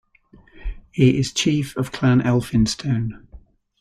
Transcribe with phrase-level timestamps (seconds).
[0.89, 3.27] He is Chief of Clan Elphinstone.